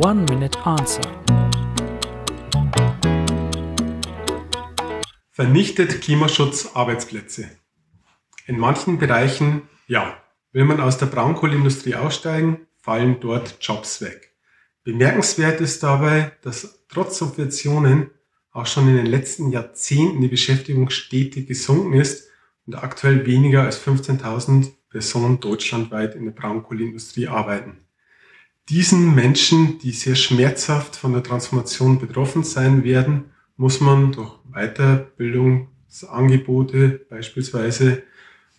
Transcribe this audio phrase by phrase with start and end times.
[0.00, 1.02] One Minute Answer.
[5.32, 7.50] Vernichtet Klimaschutz Arbeitsplätze?
[8.46, 10.16] In manchen Bereichen, ja,
[10.52, 14.36] will man aus der Braunkohleindustrie aussteigen, fallen dort Jobs weg.
[14.84, 18.12] Bemerkenswert ist dabei, dass trotz Subventionen
[18.52, 22.28] auch schon in den letzten Jahrzehnten die Beschäftigung stetig gesunken ist
[22.66, 27.87] und aktuell weniger als 15.000 Personen deutschlandweit in der Braunkohleindustrie arbeiten.
[28.68, 37.06] Diesen Menschen, die sehr schmerzhaft von der Transformation betroffen sein werden, muss man durch Weiterbildungsangebote
[37.08, 38.02] beispielsweise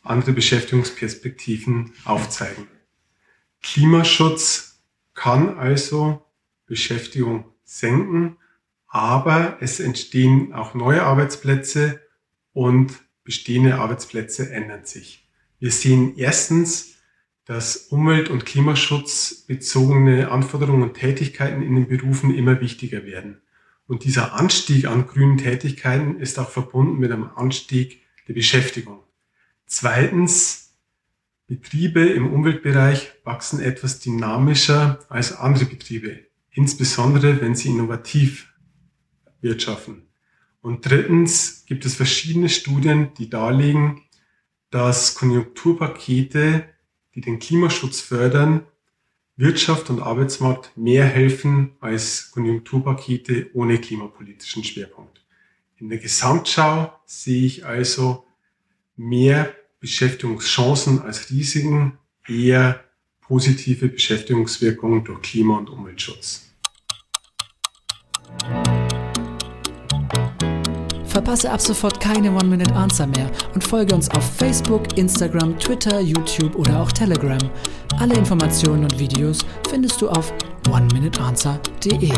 [0.02, 2.68] andere Beschäftigungsperspektiven aufzeigen.
[3.62, 4.82] Klimaschutz
[5.14, 6.26] kann also
[6.66, 8.38] Beschäftigung senken,
[8.88, 12.02] aber es entstehen auch neue Arbeitsplätze
[12.52, 15.30] und bestehende Arbeitsplätze ändern sich.
[15.60, 16.96] Wir sehen erstens,
[17.50, 23.42] dass Umwelt- und Klimaschutz bezogene Anforderungen und Tätigkeiten in den Berufen immer wichtiger werden.
[23.88, 29.00] Und dieser Anstieg an grünen Tätigkeiten ist auch verbunden mit einem Anstieg der Beschäftigung.
[29.66, 30.76] Zweitens,
[31.48, 36.20] Betriebe im Umweltbereich wachsen etwas dynamischer als andere Betriebe,
[36.52, 38.54] insbesondere wenn sie innovativ
[39.42, 40.04] wirtschaften.
[40.62, 44.04] Und drittens gibt es verschiedene Studien, die darlegen,
[44.70, 46.70] dass Konjunkturpakete,
[47.20, 48.66] die den Klimaschutz fördern,
[49.36, 55.22] Wirtschaft und Arbeitsmarkt mehr helfen als Konjunkturpakete ohne klimapolitischen Schwerpunkt.
[55.78, 58.26] In der Gesamtschau sehe ich also
[58.96, 62.86] mehr Beschäftigungschancen als Risiken, eher
[63.20, 66.49] positive Beschäftigungswirkungen durch Klima- und Umweltschutz.
[71.20, 76.80] Verpasse ab sofort keine One-Minute-Answer mehr und folge uns auf Facebook, Instagram, Twitter, YouTube oder
[76.80, 77.38] auch Telegram.
[78.00, 80.32] Alle Informationen und Videos findest du auf
[80.72, 82.14] oneminuteanswer.de.